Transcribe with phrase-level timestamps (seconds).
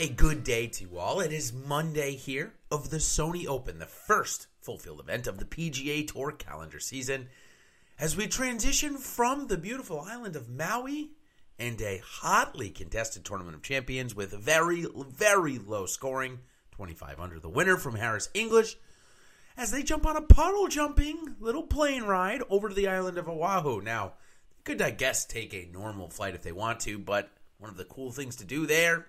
[0.00, 1.20] a good day to you all.
[1.20, 5.44] It is Monday here of the Sony Open, the first full field event of the
[5.44, 7.28] PGA Tour calendar season.
[7.98, 11.10] As we transition from the beautiful island of Maui
[11.58, 16.38] and a hotly contested Tournament of Champions with very, very low scoring,
[16.70, 18.78] 25 under the winner from Harris English,
[19.54, 23.28] as they jump on a puddle jumping little plane ride over to the island of
[23.28, 23.82] Oahu.
[23.82, 24.14] Now,
[24.64, 27.84] could I guess take a normal flight if they want to, but one of the
[27.84, 29.06] cool things to do there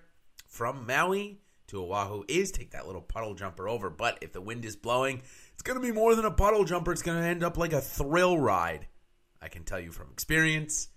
[0.52, 3.88] from Maui to Oahu is take that little puddle jumper over.
[3.88, 5.22] But if the wind is blowing,
[5.54, 6.92] it's going to be more than a puddle jumper.
[6.92, 8.86] It's going to end up like a thrill ride.
[9.40, 10.88] I can tell you from experience.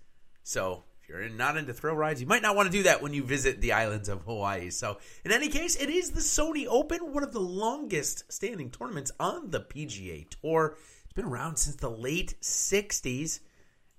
[0.42, 3.14] So if you're not into thrill rides, you might not want to do that when
[3.14, 4.68] you visit the islands of Hawaii.
[4.68, 9.10] So in any case, it is the Sony Open, one of the longest standing tournaments
[9.18, 10.76] on the PGA Tour.
[11.04, 13.40] It's been around since the late 60s.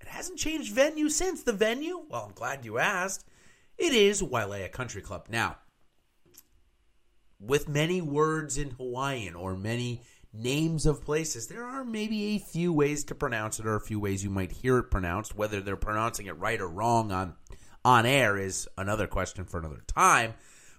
[0.00, 1.42] It hasn't changed venue since.
[1.42, 3.27] The venue, well, I'm glad you asked.
[3.78, 5.26] It is Waialae Country Club.
[5.30, 5.58] Now,
[7.38, 10.02] with many words in Hawaiian or many
[10.32, 14.00] names of places, there are maybe a few ways to pronounce it or a few
[14.00, 15.36] ways you might hear it pronounced.
[15.36, 17.34] Whether they're pronouncing it right or wrong on
[17.84, 20.34] on air is another question for another time.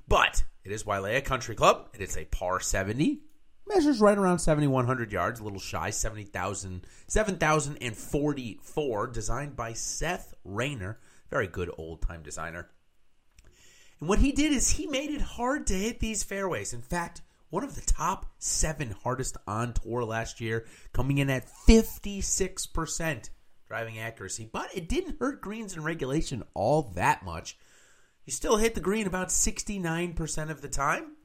[0.05, 1.87] But it is Waialae Country Club.
[1.93, 3.21] It is a par 70.
[3.65, 10.99] Measures right around 7,100 yards, a little shy, 70,000, 7,044, designed by Seth Rayner,
[11.29, 12.69] very good old time designer.
[13.99, 16.73] And what he did is he made it hard to hit these fairways.
[16.73, 21.49] In fact, one of the top seven hardest on tour last year, coming in at
[21.67, 23.29] 56%
[23.67, 24.49] driving accuracy.
[24.51, 27.57] But it didn't hurt greens in regulation all that much.
[28.25, 31.15] You still hit the green about 69% of the time.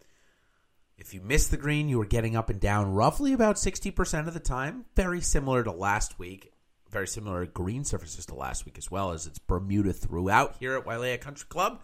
[0.96, 4.34] If you missed the green, you were getting up and down roughly about 60% of
[4.34, 4.84] the time.
[4.94, 6.52] Very similar to last week.
[6.90, 10.84] Very similar green surfaces to last week as well as it's Bermuda throughout here at
[10.84, 11.80] Waialae Country Club.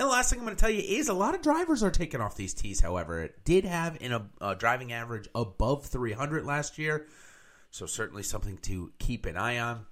[0.00, 1.90] And the last thing I'm going to tell you is a lot of drivers are
[1.90, 2.80] taking off these tees.
[2.80, 3.98] However, it did have
[4.40, 7.06] a driving average above 300 last year,
[7.70, 9.84] so certainly something to keep an eye on.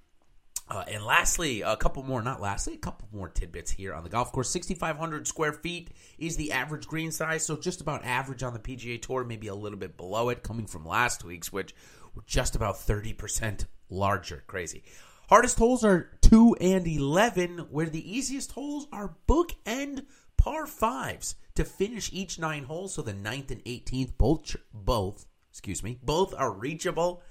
[0.66, 4.08] Uh, and lastly, a couple more, not lastly, a couple more tidbits here on the
[4.08, 4.48] golf course.
[4.48, 9.02] 6,500 square feet is the average green size, so just about average on the PGA
[9.02, 11.74] Tour, maybe a little bit below it, coming from last week's, which
[12.14, 14.42] were just about 30% larger.
[14.46, 14.84] Crazy.
[15.28, 20.06] Hardest holes are 2 and 11, where the easiest holes are bookend
[20.38, 22.94] par 5s to finish each nine holes.
[22.94, 27.22] So the 9th and 18th, both, both, excuse me, both are reachable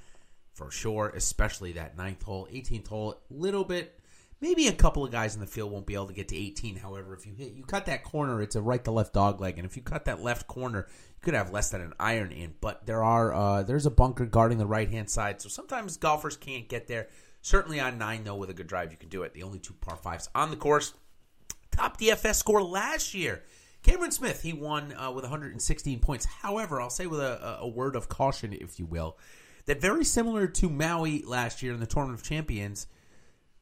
[0.54, 4.00] for sure, especially that ninth hole, 18th hole, little bit.
[4.42, 6.76] Maybe a couple of guys in the field won't be able to get to 18.
[6.76, 9.58] However, if you hit, you cut that corner, it's a right to left dog leg,
[9.58, 12.54] and if you cut that left corner, you could have less than an iron in.
[12.62, 16.38] But there are uh, there's a bunker guarding the right hand side, so sometimes golfers
[16.38, 17.08] can't get there.
[17.48, 19.34] Certainly on nine, though, with a good drive, you can do it.
[19.34, 20.94] The only two par fives on the course.
[21.72, 23.42] Top DFS score last year.
[23.84, 26.26] Cameron Smith, he won uh, with 116 points.
[26.26, 29.18] However, I'll say with a, a word of caution, if you will,
[29.66, 32.86] that very similar to Maui last year in the Tournament of Champions,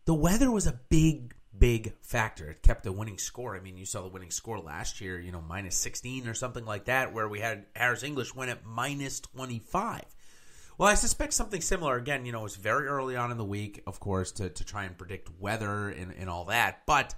[0.05, 2.49] the weather was a big, big factor.
[2.49, 3.55] It kept the winning score.
[3.55, 6.65] I mean, you saw the winning score last year, you know, minus 16 or something
[6.65, 10.01] like that, where we had Harris English win at minus 25.
[10.77, 11.95] Well, I suspect something similar.
[11.95, 14.83] Again, you know, it's very early on in the week, of course, to, to try
[14.83, 16.85] and predict weather and, and all that.
[16.85, 17.15] But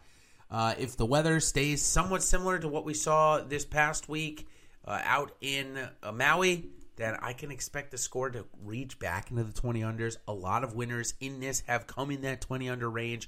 [0.52, 4.48] uh, if the weather stays somewhat similar to what we saw this past week
[4.86, 6.68] uh, out in uh, Maui,
[6.98, 10.18] then I can expect the score to reach back into the 20 unders.
[10.28, 13.28] A lot of winners in this have come in that 20 under range.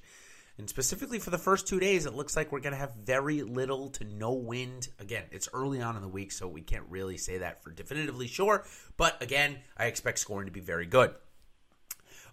[0.60, 3.44] And specifically for the first two days, it looks like we're going to have very
[3.44, 4.90] little to no wind.
[5.00, 8.28] Again, it's early on in the week, so we can't really say that for definitively
[8.28, 8.66] sure.
[8.98, 11.16] But again, I expect scoring to be very good.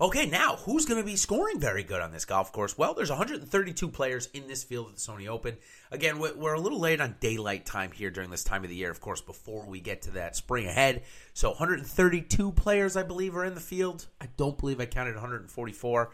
[0.00, 2.76] Okay, now who's going to be scoring very good on this golf course?
[2.76, 5.56] Well, there's 132 players in this field at the Sony Open.
[5.92, 8.90] Again, we're a little late on daylight time here during this time of the year,
[8.90, 11.04] of course, before we get to that spring ahead.
[11.32, 14.06] So 132 players, I believe, are in the field.
[14.20, 16.10] I don't believe I counted 144.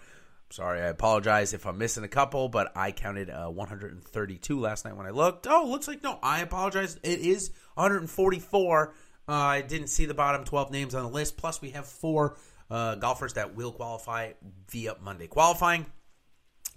[0.52, 4.94] Sorry, I apologize if I'm missing a couple, but I counted uh, 132 last night
[4.94, 5.46] when I looked.
[5.49, 6.19] Oh, looks like no.
[6.22, 7.00] I apologize.
[7.02, 8.94] It is 144.
[9.26, 11.38] Uh, I didn't see the bottom 12 names on the list.
[11.38, 12.37] Plus, we have four
[12.70, 14.32] uh, golfers that will qualify
[14.69, 15.87] via Monday qualifying.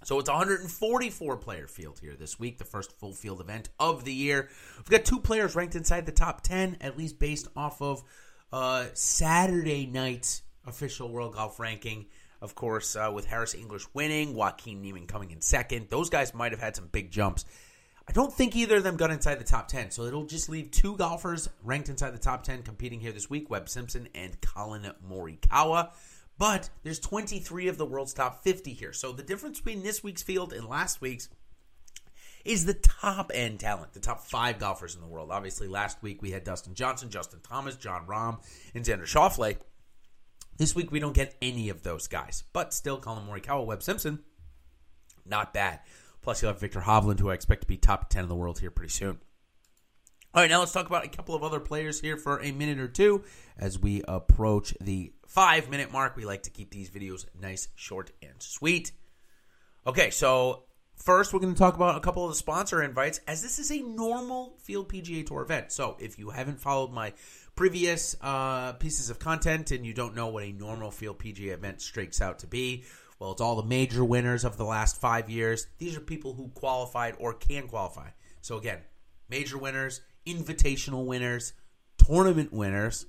[0.04, 4.14] So it's 144 player field here this week, the first full field event of the
[4.14, 4.48] year.
[4.78, 8.02] We've got two players ranked inside the top 10, at least based off of
[8.50, 12.06] uh, Saturday night's official World Golf ranking.
[12.40, 15.88] Of course, uh, with Harris English winning, Joaquin Niemann coming in second.
[15.88, 17.44] Those guys might have had some big jumps.
[18.08, 20.70] I don't think either of them got inside the top 10, so it'll just leave
[20.70, 24.92] two golfers ranked inside the top 10 competing here this week Webb Simpson and Collin
[25.10, 25.90] Morikawa.
[26.38, 28.92] But there's 23 of the world's top 50 here.
[28.92, 31.28] So the difference between this week's field and last week's
[32.44, 35.30] is the top end talent, the top five golfers in the world.
[35.32, 38.38] Obviously, last week we had Dustin Johnson, Justin Thomas, Jon Rahm,
[38.74, 39.56] and Xander Schauffele.
[40.56, 44.20] This week we don't get any of those guys, but still, Collin Morikawa, Webb Simpson,
[45.24, 45.80] not bad.
[46.22, 48.58] Plus, you'll have Viktor Hovland, who I expect to be top 10 in the world
[48.58, 49.18] here pretty soon.
[50.34, 52.78] All right, now let's talk about a couple of other players here for a minute
[52.78, 53.24] or two
[53.56, 56.16] as we approach the five minute mark.
[56.16, 58.92] We like to keep these videos nice, short, and sweet.
[59.86, 60.64] Okay, so
[60.96, 63.70] first we're going to talk about a couple of the sponsor invites as this is
[63.70, 65.72] a normal Field PGA Tour event.
[65.72, 67.14] So if you haven't followed my
[67.56, 71.80] previous uh, pieces of content and you don't know what a normal Field PGA event
[71.80, 72.84] strikes out to be,
[73.18, 75.66] well, it's all the major winners of the last five years.
[75.78, 78.10] These are people who qualified or can qualify.
[78.42, 78.80] So, again,
[79.30, 81.54] major winners, invitational winners,
[81.96, 83.06] tournament winners.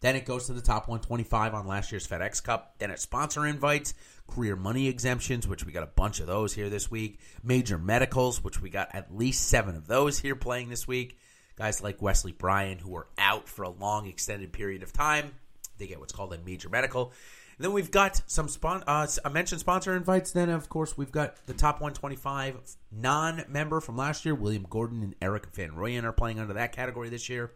[0.00, 2.74] Then it goes to the top 125 on last year's FedEx Cup.
[2.78, 3.94] Then it's sponsor invites,
[4.28, 8.44] career money exemptions, which we got a bunch of those here this week, major medicals,
[8.44, 11.16] which we got at least seven of those here playing this week.
[11.56, 15.32] Guys like Wesley Bryan, who are out for a long, extended period of time,
[15.78, 17.12] they get what's called a major medical.
[17.56, 20.32] And then we've got some spon- uh, I mentioned sponsor invites.
[20.32, 22.56] Then of course we've got the top 125
[22.92, 24.34] non-member from last year.
[24.34, 27.52] William Gordon and Erik Van Rooyen are playing under that category this year.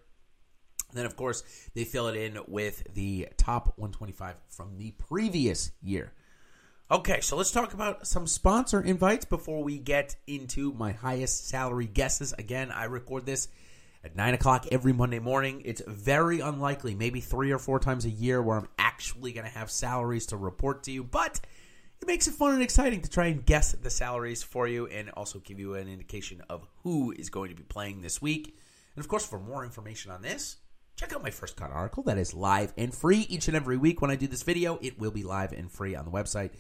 [0.88, 1.43] And then of course
[1.75, 6.12] they fill it in with the top 125 from the previous year.
[6.91, 11.87] Okay, so let's talk about some sponsor invites before we get into my highest salary
[11.87, 12.32] guesses.
[12.37, 13.46] Again, I record this
[14.02, 15.62] at 9 o'clock every Monday morning.
[15.64, 19.52] It's very unlikely, maybe three or four times a year, where I'm actually going to
[19.52, 21.41] have salaries to report to you, but
[22.00, 25.11] it makes it fun and exciting to try and guess the salaries for you and
[25.11, 28.56] also give you an indication of who is going to be playing this week.
[28.97, 30.56] And of course, for more information on this,
[30.96, 34.00] check out my first cut article that is live and free each and every week
[34.00, 34.79] when I do this video.
[34.81, 36.53] It will be live and free on the website.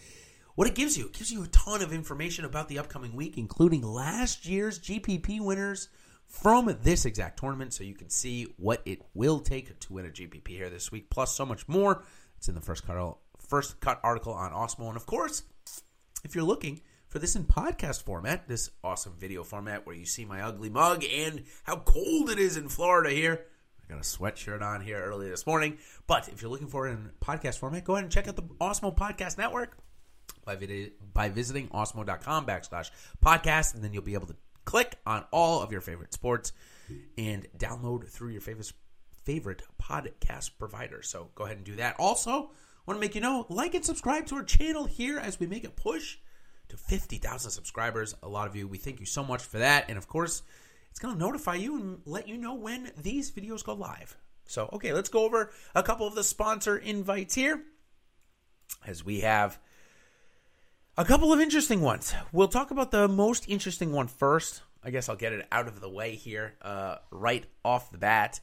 [0.56, 3.38] What it gives you, it gives you a ton of information about the upcoming week,
[3.38, 5.88] including last year's GPP winners
[6.30, 10.08] from this exact tournament so you can see what it will take to win a
[10.08, 12.04] GPP here this week, plus so much more.
[12.38, 14.88] It's in the first cut, first cut article on Awesemo.
[14.88, 15.42] And of course,
[16.24, 20.24] if you're looking for this in podcast format, this awesome video format where you see
[20.24, 23.44] my ugly mug and how cold it is in Florida here.
[23.84, 25.78] I got a sweatshirt on here early this morning.
[26.06, 28.42] But if you're looking for it in podcast format, go ahead and check out the
[28.42, 29.76] Awesemo Podcast Network
[30.44, 32.90] by, vid- by visiting awesemo.com backslash
[33.20, 34.36] podcast, and then you'll be able to
[34.70, 36.52] click on all of your favorite sports
[37.18, 38.72] and download through your favorite
[39.24, 41.02] favorite podcast provider.
[41.02, 41.96] So go ahead and do that.
[41.98, 42.52] Also,
[42.86, 45.64] want to make you know, like and subscribe to our channel here as we make
[45.64, 46.18] a push
[46.68, 48.14] to 50,000 subscribers.
[48.22, 49.86] A lot of you, we thank you so much for that.
[49.88, 50.44] And of course,
[50.88, 54.16] it's going to notify you and let you know when these videos go live.
[54.46, 57.60] So, okay, let's go over a couple of the sponsor invites here
[58.86, 59.58] as we have
[61.00, 62.12] a couple of interesting ones.
[62.30, 64.60] We'll talk about the most interesting one first.
[64.84, 68.38] I guess I'll get it out of the way here uh, right off the bat.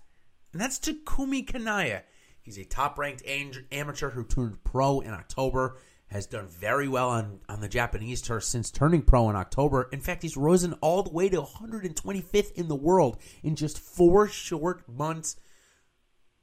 [0.53, 2.01] And that's Takumi Kanaya.
[2.41, 7.41] He's a top ranked amateur who turned pro in October, has done very well on,
[7.47, 9.87] on the Japanese tour since turning pro in October.
[9.91, 14.27] In fact, he's risen all the way to 125th in the world in just four
[14.27, 15.35] short months,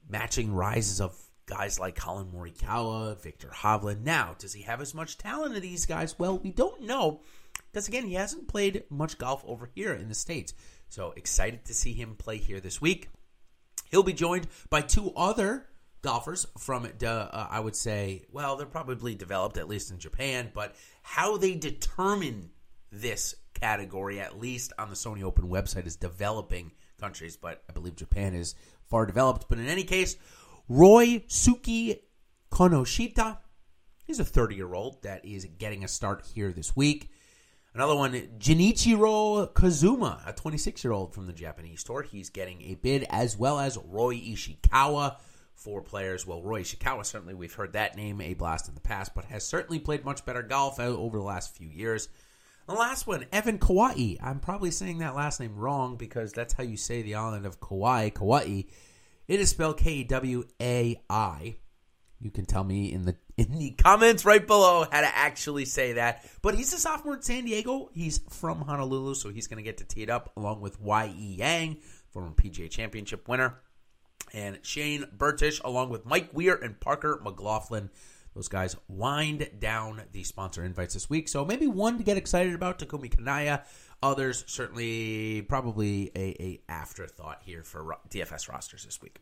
[0.09, 4.03] matching rises of guys like Collin Morikawa, Viktor Hovland.
[4.03, 6.19] Now, does he have as much talent as these guys?
[6.19, 7.21] Well, we don't know
[7.73, 10.55] because again, he hasn't played much golf over here in the states.
[10.89, 13.09] So excited to see him play here this week.
[13.91, 15.67] He'll be joined by two other
[16.03, 20.77] golfers from, uh, I would say, well, they're probably developed at least in Japan, but
[21.03, 22.51] how they determine
[22.93, 26.71] this category, at least on the Sony Open website, is developing
[27.01, 28.55] countries, but I believe Japan is
[28.87, 29.47] far developed.
[29.49, 30.17] But in any case,
[30.69, 31.99] Roy Suki
[32.51, 33.37] Konoshita
[34.07, 37.11] is a 30 year old that is getting a start here this week.
[37.75, 42.01] Another one, Jinichiro Kozuma, a 26 year old from the Japanese tour.
[42.03, 45.17] He's getting a bid, as well as Ryo Ishikawa,
[45.55, 46.27] four players.
[46.27, 49.45] Well, Ryo Ishikawa, certainly we've heard that name a blast in the past, but has
[49.45, 52.09] certainly played much better golf over the last few years.
[52.67, 54.15] The last one, Evan Kauai.
[54.23, 57.61] I'm probably saying that last name wrong because that's how you say the island of
[57.61, 58.63] Kauai, Kauai.
[59.27, 61.57] It is spelled K W A I.
[62.21, 65.95] You can tell me in the in the comments right below how to actually say
[65.95, 66.25] that.
[66.43, 67.91] But he's a sophomore in San Diego.
[67.93, 71.35] He's from Honolulu, so he's going to get to tee it up along with Y.E.
[71.39, 71.79] Yang,
[72.13, 73.57] former PGA Championship winner,
[74.33, 77.91] and Shane Bertsch, along with Mike Weir and Parker McLachlin.
[78.35, 81.29] Those guys wind down the sponsor invites this week.
[81.29, 83.65] So maybe one to get excited about, Takumi Kanaya.
[84.05, 89.19] Others certainly probably a, a afterthought here for DFS rosters this week.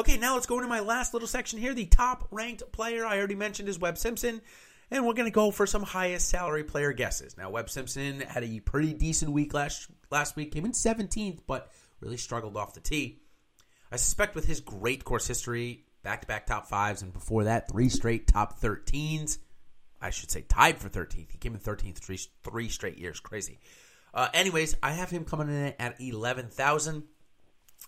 [0.00, 1.74] Okay, now let's go into my last little section here.
[1.74, 4.40] The top ranked player I already mentioned is Webb Simpson,
[4.90, 7.36] and we're going to go for some highest salary player guesses.
[7.36, 11.70] Now, Webb Simpson had a pretty decent week last last week, came in 17th, but
[12.00, 13.20] really struggled off the tee.
[13.92, 17.70] I suspect with his great course history, back to back top fives, and before that,
[17.70, 19.36] three straight top 13s.
[20.00, 21.32] I should say tied for 13th.
[21.32, 23.20] He came in 13th three, three straight years.
[23.20, 23.58] Crazy.
[24.16, 27.02] Uh, anyways, I have him coming in at 11,000.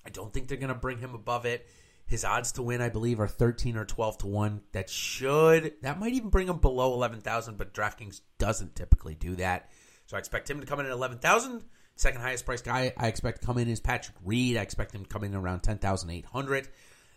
[0.04, 1.66] I don't think they're going to bring him above it.
[2.06, 4.60] His odds to win, I believe, are 13 or 12 to 1.
[4.72, 9.70] That should, that might even bring him below 11,000, but DraftKings doesn't typically do that.
[10.06, 11.64] So I expect him to come in at 11,000.
[11.96, 14.56] Second highest priced guy I expect to come in is Patrick Reed.
[14.56, 16.68] I expect him to come in around 10,800.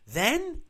[0.08, 0.62] Then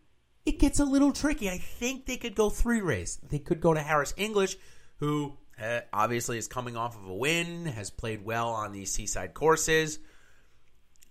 [0.46, 1.50] it gets a little tricky.
[1.50, 3.20] I think they could go three race.
[3.28, 4.58] They could go to Harris English,
[4.98, 9.34] who uh, obviously is coming off of a win, has played well on these seaside
[9.34, 10.00] courses.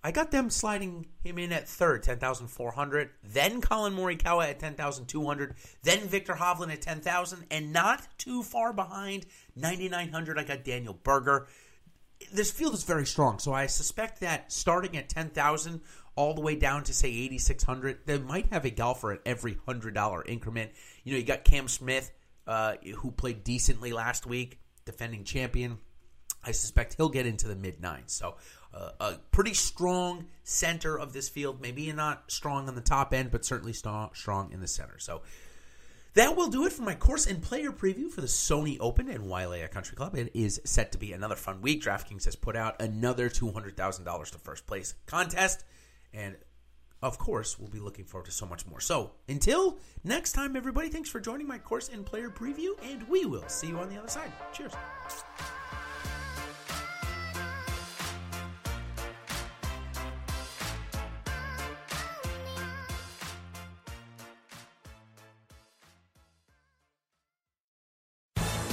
[0.03, 3.11] I got them sliding him in at third, 10,400.
[3.23, 5.55] Then Collin Morikawa at 10,200.
[5.83, 7.45] Then Viktor Hovland at 10,000.
[7.51, 11.47] And not too far behind, 9,900, I got Daniel Berger.
[12.33, 15.81] This field is very strong, so I suspect that starting at 10,000
[16.15, 20.27] all the way down to, say, 8,600, they might have a golfer at every $100
[20.27, 20.71] increment.
[21.03, 22.11] You know, you got Cam Smith,
[22.51, 25.77] uh, who played decently last week, defending champion.
[26.43, 28.11] I suspect he'll get into the mid nines.
[28.11, 28.35] So
[28.73, 31.61] uh, a pretty strong center of this field.
[31.61, 34.99] Maybe not strong on the top end, but certainly st- strong in the center.
[34.99, 35.21] So
[36.13, 39.27] that will do it for my course and player preview for the Sony Open and
[39.27, 40.13] Waialae Country Club.
[40.15, 41.81] It is set to be another fun week.
[41.81, 45.63] DraftKings has put out another $200,000 to first place contest.
[46.13, 46.35] And
[47.01, 48.79] of course, we'll be looking forward to so much more.
[48.79, 53.25] So until next time, everybody, thanks for joining my course and player preview, and we
[53.25, 54.31] will see you on the other side.
[54.53, 54.73] Cheers.